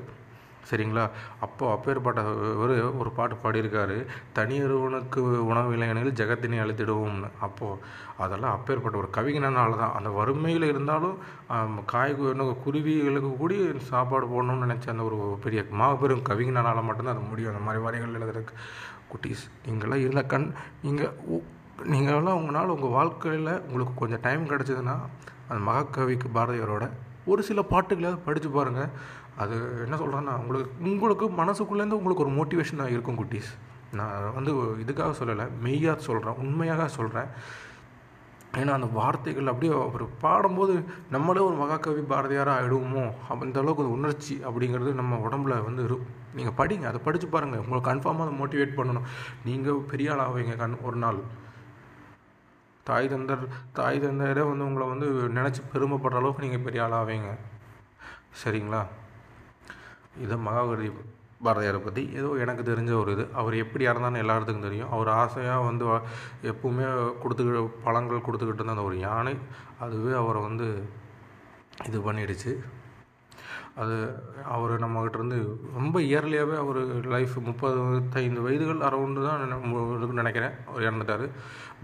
[0.68, 1.04] சரிங்களா?
[1.44, 2.20] அப்போ அப்பேற்பட்ட
[2.62, 3.96] ஒரு ஒரு பாட்டு பாடியிருக்காரு
[4.38, 7.80] தனியொருவனுக்கு உணவு இளைஞனில் ஜெகத்தினை அழுத்திடுவோம்னு அப்போது
[8.24, 9.94] அதெல்லாம் அப்பேற்பட்ட ஒரு கவிஞனால தான்.
[9.98, 11.16] அந்த வறுமையில் இருந்தாலும்
[11.92, 12.14] காய்
[12.64, 13.56] குருவிகளுக்கு கூடி
[13.90, 17.52] சாப்பாடு போடணும்னு நினச்ச அந்த ஒரு பெரிய மாபெரும் கவிஞனால மட்டும்தான் அது முடியும்.
[17.54, 18.56] அந்த மாதிரி வரிகள் எழுதுறதுக்கு.
[19.12, 20.46] குட்டீஸ் நீங்களாம் இருந்த கண்
[20.86, 21.14] நீங்கள்
[21.92, 24.94] நீங்களாம் உங்களால் உங்கள் வாழ்க்கையில் உங்களுக்கு கொஞ்சம் டைம் கிடச்சிதுன்னா
[25.48, 26.84] அந்த மகாகவிக்கு பாரதியாரோட
[27.32, 28.92] ஒரு சில பாட்டுகளாவது படித்து பாருங்கள்
[29.42, 33.52] அது என்ன சொல்கிறேன்னா உங்களுக்கு உங்களுக்கு மனசுக்குள்ளேருந்து உங்களுக்கு ஒரு மோட்டிவேஷனாக இருக்கும் குட்டீஸ்.
[33.98, 37.30] நான் வந்து இதுக்காக சொல்லலை மெய்யாக சொல்கிறேன் உண்மையாக சொல்கிறேன்
[38.60, 40.74] ஏன்னா அந்த வார்த்தைகள் அப்படியே அவர் பாடும்போது
[41.14, 43.04] நம்மளே ஒரு மகாகவி பாரதியாராக ஆகிடுவோமோ
[43.44, 48.26] அந்த அளவுக்கு உணர்ச்சி அப்படிங்கிறது நம்ம உடம்புல வந்து இருக்கும் நீங்கள் படிங்க அதை படித்து பாருங்கள் உங்களை கன்ஃபார்மாக
[48.26, 49.06] அதை மோட்டிவேட் பண்ணணும்.
[49.48, 51.20] நீங்கள் பெரிய ஆள் ஆவீங்க கண் ஒரு நாள்.
[52.88, 53.46] தாய் தந்தர்
[53.78, 55.08] தாய் தந்தரே வந்து உங்களை வந்து
[55.38, 57.30] நினச்சி பெருமைப்படுற அளவுக்கு நீங்கள் பெரிய ஆள் ஆவீங்க.
[58.42, 58.82] சரிங்களா?
[60.24, 60.88] இது மகாகவி
[61.46, 63.24] பாரதியாரை பற்றி ஏதோ எனக்கு தெரிஞ்ச ஒரு இது.
[63.40, 64.92] அவர் எப்படி இறந்தான்னு எல்லாத்துக்கும் தெரியும்.
[64.96, 65.84] அவர் ஆசையாக வந்து
[66.50, 66.84] எப்பவுமே
[67.22, 69.34] கொடுத்துக்கிட்டு பழங்கள் கொடுத்துக்கிட்டு இருந்த அந்த ஒரு யானை
[69.86, 70.68] அதுவே அவரை வந்து
[71.88, 72.52] இது பண்ணிடுச்சு.
[73.80, 73.94] அது
[74.54, 75.36] அவர் நம்மகிட்ட இருந்து
[75.76, 76.80] ரொம்ப இயர்லியாகவே அவர்
[77.14, 79.44] லைஃப் முப்பத்தைந்து வயதுகள் அரௌண்டு தான்
[80.20, 80.54] நினைக்கிறேன்.
[80.68, 81.24] அவர் இறந்துட்டார்.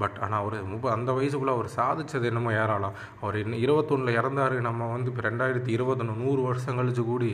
[0.01, 4.57] பட் ஆனால் அவர் முப்ப அந்த வயசுக்குள்ளே அவர் சாதிச்சது என்னமோ ஏறாலாம் அவர் இன்னும் இருபத்தொன்னில் இறந்தார்.
[4.69, 7.31] நம்ம வந்து இப்போ ரெண்டாயிரத்தி இருபத்தொன்று நூறு வருஷம் கழிச்சு கூடி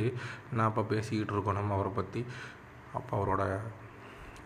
[0.59, 2.23] நான் இப்போ பேசிக்கிட்டு இருக்கோம் நம்ம அவரை பற்றி
[3.01, 3.43] அப்போ அவரோட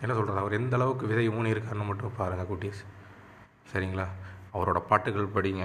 [0.02, 2.82] என்ன சொல்கிறது அவர் எந்த அளவுக்கு விதை ஊனி இருக்காருன்னு மட்டும் பாருங்கள் குட்டீஸ்.
[3.72, 4.08] சரிங்களா?
[4.56, 5.64] அவரோட பாட்டுகள் படிங்க.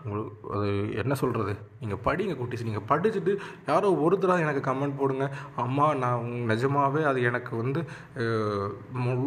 [0.00, 3.32] உங்களுக்கு அது என்ன சொல்கிறது நீங்கள் படிங்க குட்டீஸ் நீங்கள் படிச்சுட்டு
[3.66, 5.24] யாரோ ஒருத்தராக எனக்கு கமெண்ட் போடுங்க.
[5.56, 7.80] அம்மா நான் நிஜமாகவே அது எனக்கு வந்து
[8.22, 8.68] அஹ்,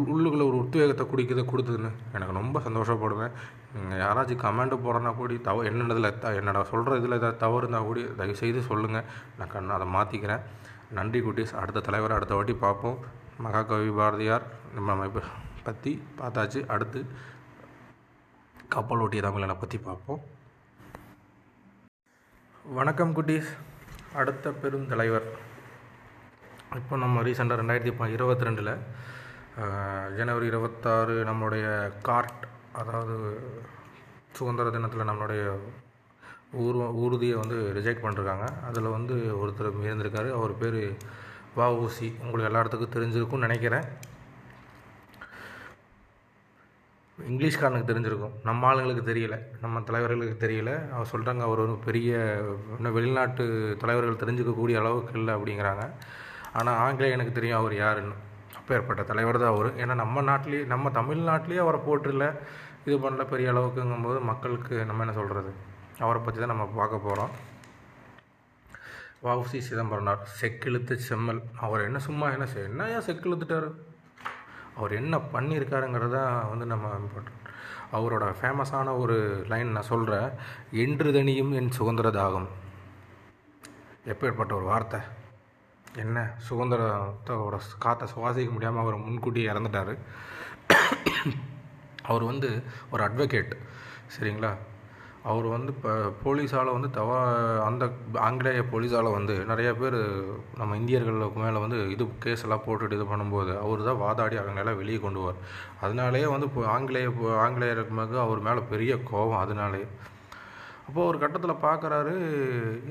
[0.08, 3.34] உள்ளுக்குள்ள ஒரு உத்வேகத்தை குடிக்குது கொடுத்ததுன்னு எனக்கு ரொம்ப சந்தோஷப்படுவேன்.
[3.74, 8.04] நீங்கள் யாராச்சும் கமெண்ட் போடுறனா கூடி தவ என்னென்னதில் த என்னோட சொல்கிற இதில் ஏதாவது தவறு இருந்தால் கூடி
[8.18, 9.06] தயவுசெய்து சொல்லுங்கள்
[9.38, 10.44] நான் கண்ணு அதை மாற்றிக்கிறேன்
[10.92, 11.54] நன்றி குட்டீஸ்.
[11.54, 12.98] அடுத்த தலைவரை அடுத்த வாட்டி பார்ப்போம்.
[13.40, 15.20] மகாகவி பாரதியார் நம்ம அமைப்பு
[15.64, 16.60] பற்றி பார்த்தாச்சு.
[16.68, 17.00] அடுத்து
[18.70, 20.20] கப்பல் ஓட்டிய தமிழனை பற்றி பார்ப்போம்.
[22.70, 23.48] வணக்கம் குட்டீஸ்.
[24.20, 25.24] அடுத்த பெருந்தலைவர்
[26.78, 28.70] இப்போ நம்ம ரீசெண்டாக ரெண்டாயிரத்தி ப இருபத்தி ரெண்டில்
[30.18, 31.64] ஜனவரி இருபத்தாறு நம்மளுடைய
[32.08, 32.44] கார்ட்
[32.82, 33.16] அதாவது
[34.38, 35.42] சுதந்திர தினத்தில் நம்மளுடைய
[36.64, 38.46] ஊர் ஊர்தியை வந்து ரிஜெக்ட் பண்ணிருக்காங்க.
[38.68, 40.30] அதில் வந்து ஒருத்தர் இருந்திருக்காரு.
[40.38, 40.80] அவர் பேர்
[41.60, 43.88] வஉசி உங்களுக்கு எல்லா இடத்துக்கும் தெரிஞ்சிருக்கும்னு நினைக்கிறேன்.
[47.30, 48.34] இங்கிலீஷ்காரனுக்கு தெரிஞ்சிருக்கும்.
[48.48, 49.36] நம்ம ஆளுங்களுக்கு தெரியல.
[49.64, 50.72] நம்ம தலைவர்களுக்கு தெரியல.
[50.94, 52.12] அவர் சொல்கிறாங்க அவர் ஒரு பெரிய
[52.76, 53.44] இன்னும் வெளிநாட்டு
[53.82, 55.84] தலைவர்கள் தெரிஞ்சுக்கக்கூடிய அளவுக்கு இல்லை அப்படிங்கிறாங்க.
[56.60, 58.16] ஆனால் ஆங்கிலேயனுக்கு தெரியும் அவர் யாருன்னு
[58.60, 59.68] அப்பேற்பட்ட தலைவர் தான் அவர்.
[59.82, 62.26] ஏன்னா நம்ம நாட்டிலேயே நம்ம தமிழ்நாட்டிலேயே அவரை போட்டிருல.
[62.86, 65.50] இது பண்ணல பெரிய அளவுக்குங்கும்போது மக்களுக்கு நம்ம என்ன சொல்கிறது
[66.04, 67.32] அவரை பற்றி தான் நம்ம பார்க்க போகிறோம்
[69.26, 71.40] வஉசி சிதம்பரனார் செக்கிழுத்து செம்மல்.
[71.64, 73.68] அவர் என்ன சும்மா என்ன செய் செக்கு இழுத்துட்டார்
[74.76, 77.50] அவர் என்ன பண்ணியிருக்காருங்கிறத வந்து நம்ம இம்பார்ட்டன்ட்
[77.92, 80.30] அவரோட ஃபேமஸான ஒரு லைன் நான் சொல்கிறேன்
[80.70, 82.46] என்று தனியும் என் சுதந்திர தாகம்.
[84.06, 85.00] எப்பேற்பட்ட ஒரு வார்த்தை.
[85.96, 86.34] என்ன?
[86.50, 89.98] சுதந்திரத்தோட காற்றை சுவாசிக்க முடியாமல் அவர் முன்கூட்டியே இறந்துட்டார்.
[92.02, 93.52] அவர் வந்து ஒரு அட்வொகேட்
[94.18, 94.56] சரிங்களா?
[95.30, 95.90] அவர் வந்து இப்போ
[96.24, 97.10] போலீஸால் வந்து தவ
[97.66, 97.84] அந்த
[98.26, 99.96] ஆங்கிலேய போலீஸால் வந்து நிறைய பேர்
[100.60, 104.98] நம்ம இந்தியர்களுக்கு மேலே வந்து இது கேஸ் எல்லாம் போட்டுட்டு இது பண்ணும்போது அவர் தான் வாதாடி அவங்களெல்லாம் வெளியே
[104.98, 105.42] கொண்டு வருவார்.
[105.80, 107.10] அதனாலேயே வந்து இப்போ ஆங்கிலேய
[107.44, 109.42] ஆங்கிலேயருக்கு மேலே அவர் மேலே பெரிய கோபம்.
[109.44, 109.86] அதனாலேயே
[110.86, 112.14] அப்போது ஒரு கட்டத்தில் பார்க்குறாரு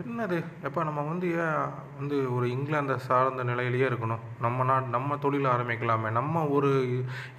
[0.01, 0.37] என்னது?
[0.67, 1.65] எப்போ நம்ம வந்து ஏன்
[1.99, 4.21] வந்து ஒரு இங்கிலாந்தை சார்ந்த நிலையிலேயே இருக்கணும்?
[4.45, 6.11] நம்ம நாட் நம்ம தொழில் ஆரம்பிக்கலாமே.
[6.19, 6.71] நம்ம ஒரு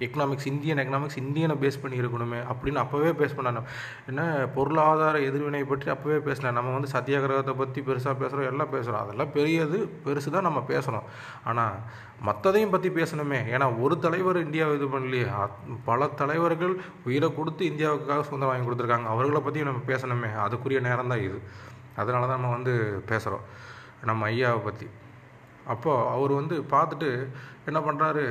[0.07, 3.67] எக்கனாமிக்ஸ் இந்தியன் எக்கனாமிக்ஸ் இந்தியனை பேஸ் பண்ணி இருக்கணுமே அப்படின்னு அப்போவே பேஸ் பண்ணணும்
[4.11, 4.21] என்ன
[4.57, 9.79] பொருளாதார எதிர்வினை பற்றி அப்போவே பேசினேன் நம்ம வந்து சத்தியாகிரகத்தை பற்றி பெருசாக பேசுகிறோம் எல்லாம் பேசுகிறோம் அதெல்லாம் பெரியது
[10.07, 11.07] பெருசு தான் நம்ம பேசணும்.
[11.51, 11.77] ஆனால்
[12.27, 13.39] மற்றதையும் பற்றி பேசணுமே.
[13.53, 15.25] ஏன்னா ஒரு தலைவர் இந்தியாவை இது பண்ணலையே.
[15.87, 16.73] பல தலைவர்கள்
[17.07, 19.07] உயிரை கொடுத்து இந்தியாவுக்காக சுதந்திரம் வாங்கி கொடுத்துருக்காங்க.
[19.13, 20.29] அவர்களை பற்றி நம்ம பேசணுமே.
[20.45, 21.39] அதுக்குரிய நேரம் தான் இது.
[22.01, 22.73] அதனால தான் நம்ம வந்து
[23.11, 23.45] பேசுகிறோம்
[24.09, 24.87] நம்ம ஐயாவை பற்றி
[25.73, 27.09] அப்போது அவர் வந்து பார்த்துட்டு
[27.69, 28.23] என்ன பண்ணுறாரு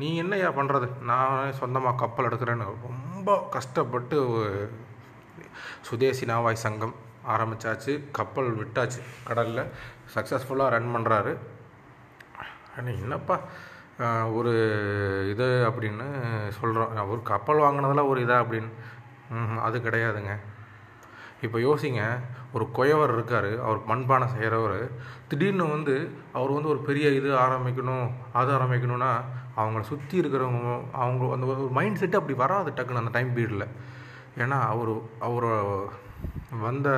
[0.00, 4.18] நீ என்னய்யா பண்ணுறது நான் சொந்தமாக கப்பல் எடுக்கிறேன்னு ரொம்ப கஷ்டப்பட்டு
[5.88, 6.94] சுதேசி நாவாய் சங்கம்
[7.34, 9.64] ஆரம்பித்தாச்சு கப்பல் விட்டாச்சு கடலில்.
[10.14, 11.32] சக்ஸஸ்ஃபுல்லாக ரன் பண்ணுறாரு
[12.76, 13.36] அண்ணே, என்னப்பா?
[14.38, 14.52] ஒரு
[15.32, 16.06] இது அப்படின்னு
[16.58, 18.70] சொல்கிறோம் ஒரு கப்பல் வாங்கினதெல்லாம் ஒரு இதாக அப்படின்னு.
[19.66, 20.34] அது கிடையாதுங்க.
[21.40, 22.02] இப்போ யோசிங்க
[22.52, 24.78] ஒரு குயவர் இருக்கார் அவர் மண்பானை செய்கிறவர்
[25.28, 25.94] திடீர்னு வந்து
[26.32, 29.10] அவர் வந்து ஒரு பெரிய இது ஆரம்பிக்கணும் அது ஆரம்பிக்கணும்னா
[29.56, 30.72] அவங்கள சுற்றி இருக்கிறவங்க
[31.02, 33.66] அவங்க அந்த ஒரு மைண்ட் செட்டு அப்படி வராது டக்குன்னு அந்த டைம் பீரியடில்
[34.38, 34.92] ஏன்னா அவர்
[35.28, 35.48] அவர்
[36.60, 36.88] வந்த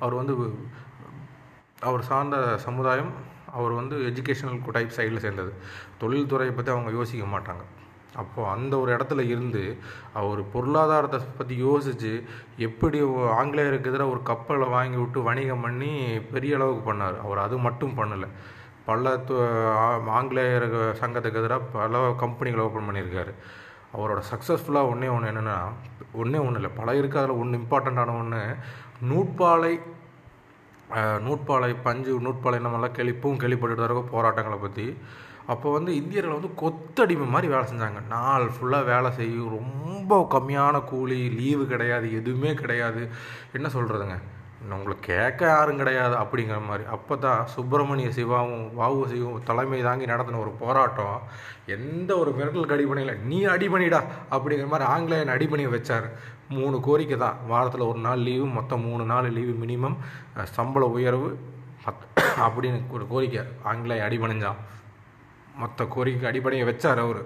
[0.00, 0.34] அவர் வந்து
[1.80, 3.12] அவர் சார்ந்த சமுதாயம்
[3.52, 5.50] அவர் வந்து எஜுகேஷனல் டைப் சைடில் சேர்ந்தது.
[6.00, 7.64] தொழில்துறையை பற்றி அவங்க யோசிக்க மாட்டாங்க.
[8.20, 9.62] அப்போது அந்த ஒரு இடத்துல இருந்து
[10.20, 12.12] அவர் பொருளாதாரத்தை பற்றி யோசித்து
[12.66, 12.98] எப்படி
[13.40, 15.92] ஆங்கிலேயருக்கு எதிராக ஒரு கப்பலை வாங்கி விட்டு வணிகம் பண்ணி
[16.34, 17.18] பெரிய அளவுக்கு பண்ணார்.
[17.26, 18.28] அவர் அது மட்டும் பண்ணலை.
[18.88, 19.12] பல
[20.18, 20.68] ஆங்கிலேயர்
[21.02, 23.34] சங்கத்துக்கு எதிராக பல கம்பெனிகளை ஓப்பன் பண்ணியிருக்காரு.
[23.96, 25.56] அவரோட சக்ஸஸ்ஃபுல்லாக ஒன்றே ஒன்று என்னென்னா
[26.20, 28.40] ஒன்றே ஒன்றும் இல்லை பல இருக்குது அதில் ஒன்று இம்பார்ட்டண்ட்டான ஒன்று
[29.10, 29.74] நூற்பாலை
[31.26, 34.86] நூற்பாலை பஞ்சு நூற்பாலை நம்மளாம் கேள்வி இப்பவும் கேள்விப்பட்டுட்டு இருக்கோம் போராட்டங்களை பற்றி
[35.52, 38.00] அப்போ வந்து இந்தியர்கள் வந்து கொத்தடிமை மாதிரி வேலை செஞ்சாங்க.
[38.14, 43.02] நாள் ஃபுல்லாக வேலை செய்யும் ரொம்ப கம்மியான கூலி லீவு கிடையாது எதுவுமே கிடையாது.
[43.58, 44.16] என்ன சொல்கிறதுங்க
[44.74, 46.84] உங்களுக்கு கேட்க யாரும் கிடையாது அப்படிங்கிற மாதிரி.
[46.96, 51.16] அப்போ தான் சுப்பிரமணிய சிவாவும் வஉசியும் தலைமை தாங்கி நடத்தின ஒரு போராட்டம்.
[51.76, 54.00] எந்த ஒரு மிரட்டலுக்கு அடிப்படையில் நீ அடிபணிடா
[54.34, 56.06] அப்படிங்கிற மாதிரி ஆங்கிலேயன் அடிபணியை வச்சார்.
[56.56, 57.36] மூணு கோரிக்கை தான்.
[57.52, 59.98] வாரத்தில் ஒரு நாள் லீவு மொத்தம் மூணு நாள் லீவு மினிமம்
[60.56, 61.28] சம்பள உயர்வு
[62.44, 63.42] அப்படின்னு ஒரு கோரிக்கை.
[63.70, 64.60] ஆங்கிலேய அடிபணிஞ்சான்.
[65.54, 67.24] மொத்த கோரிக்கைக்கு அடிப்படையை வச்சார் அவர்.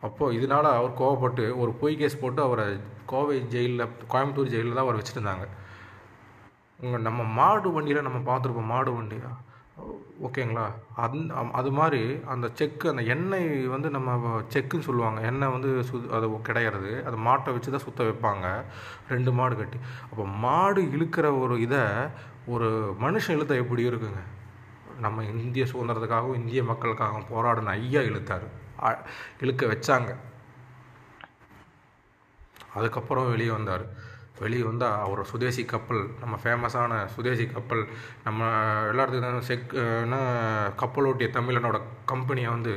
[0.00, 5.02] அப்போது இதனால் அவர் கோவப்பட்டு ஒரு பொய் கேஸ் போட்டு அவரை கோவை ஜெயிலில் கோயம்புத்தூர் ஜெயிலில் தான் அவர்
[5.02, 5.46] வச்சுருந்தாங்க.
[6.80, 9.16] உங்கள் நம்ம மாடு வண்டியில் நம்ம பார்த்துருப்போம் மாடு வண்டி
[10.22, 10.72] ஓகேங்களா?
[10.96, 15.20] அந் அம்- அது மாதிரி அந்த செக்கு அந்த எண்ணெய் வந்து நம்ம செக்குன்னு சொல்லுவாங்க.
[15.20, 18.62] எண்ணெய் வந்து சு அது கிடையாது அது மாட்டை வச்சு தான் சுத்த வைப்பாங்க.
[19.08, 19.76] ரெண்டு மாடு கட்டி.
[20.10, 21.78] அப்போ மாடு இழுக்கிற ஒரு இதை
[22.46, 24.22] ஒரு மனுஷன் இழுத்த எப்படி இருக்குங்க?
[25.04, 28.46] நம்ம இந்திய சுதந்திரத்துக்காகவும் இந்திய மக்களுக்காகவும் போராடின ஐயா இழுத்தார்.
[29.42, 30.10] இழுக்க வச்சாங்க.
[32.78, 33.84] அதுக்கப்புறம் வெளியே வந்தார்.
[34.42, 37.82] வெளியே வந்தால் அவர் சுதேசி கப்பல் நம்ம ஃபேமஸான சுதேசி கப்பல்
[38.26, 38.48] நம்ம
[38.92, 40.16] எல்லாத்துக்கும் தான் செக் என்ன
[40.82, 41.78] கப்பலோட்டிய தமிழனோட
[42.12, 42.72] கம்பெனியை வந்து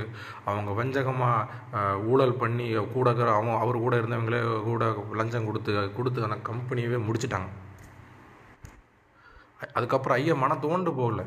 [0.51, 6.38] அவங்க வஞ்சகமாக ஊழல் பண்ணி கூட இருக்கிற அவங்க அவர் கூட இருந்தவங்களே கூட லஞ்சம் கொடுத்து கொடுத்து அந்த
[6.51, 7.49] கம்பெனியவே முடிச்சிட்டாங்க.
[9.77, 11.23] அதுக்கப்புறம் ஐயா மன தோண்டு போகல.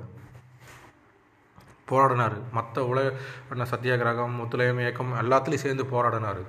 [1.91, 2.37] போராடினார்.
[2.53, 3.13] மற்ற உலக
[3.51, 6.43] என்ன சத்தியாகிரகம் ஒத்துழையாமை இயக்கம் எல்லாத்துலேயும் சேர்ந்து போராடினார்.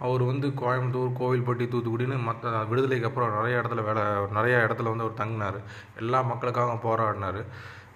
[0.00, 5.28] அவர் வந்து கோயம்புத்தூர் கோவில்பட்டி தூத்துக்குடின்னு மற்ற விடுதலைக்கு அப்புறம் நிறைய இடத்துல வேலை நிறைய இடத்துல வந்து அவர்
[5.28, 5.60] தங்கினார்.
[5.96, 7.44] எல்லா மக்களுக்காக போராடினார்.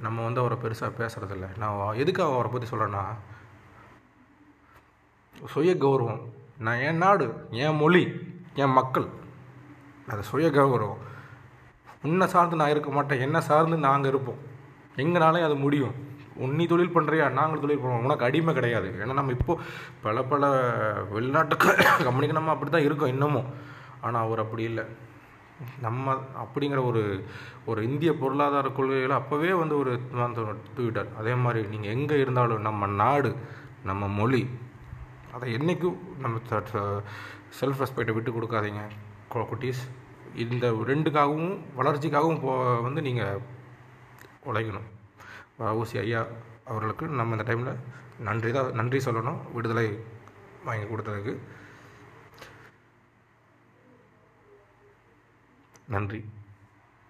[0.01, 3.05] நம்ம வந்து அவரை பெருசாக பேசுகிறதில்ல நான் எதுக்காக அவரை பற்றி சொல்கிறேன்னா
[5.46, 6.20] சுய கௌரவம்.
[6.59, 8.20] நான் என் நாடு என் மொழி
[8.55, 9.07] என் மக்கள்.
[10.09, 10.96] அது சுய கௌரவம்.
[12.03, 13.20] உன்னை சார்ந்து நான் இருக்க மாட்டேன்.
[13.20, 14.38] என்னை சார்ந்து நாங்கள் இருப்போம்.
[14.96, 16.08] எங்கனாலே அது முடியும்.
[16.44, 18.88] உன்னி தொழில் பண்ணுறியா நாங்கள் தொழில் பண்ணுவோம் உனக்கு அடிமை கிடையாது.
[19.03, 19.62] ஏன்னா நம்ம இப்போது
[20.07, 20.42] பல பல
[21.14, 21.57] வெளிநாட்டு
[22.07, 23.51] கம்பெனிக்கு நம்ம அப்படி தான் இருக்கோம் இன்னமும்.
[24.07, 24.85] ஆனால் அவர் அப்படி இல்லை.
[25.85, 27.03] நம்ம அப்படிங்கிற ஒரு
[27.70, 29.92] ஒரு இந்திய பொருளாதார கொள்கைகள் அப்போவே வந்து ஒரு
[30.77, 31.11] தூக்கிட்டார்.
[31.20, 33.31] அதே மாதிரி நீங்கள் எங்கே இருந்தாலும் நம்ம நாடு
[33.90, 34.42] நம்ம மொழி
[35.37, 36.38] அதை என்றைக்கும் நம்ம
[37.61, 38.85] செல்ஃப் ரெஸ்பெக்டை விட்டு கொடுக்காதீங்க
[39.51, 39.83] குட்டீஸ்.
[40.44, 42.53] இந்த ரெண்டுக்காகவும் வளர்ச்சிக்காகவும் போ
[42.87, 43.42] வந்து நீங்கள்
[44.51, 44.88] உழைக்கணும்.
[45.59, 46.27] ஊசி ஐயா
[46.64, 47.77] அவர்களுக்கு நம்ம இந்த டைமில்
[48.18, 49.99] நன்றி தான் நன்றி சொல்லணும் விடுதலை
[50.64, 51.38] வாங்கி கொடுத்ததுக்கு.
[55.87, 56.25] நன்றி.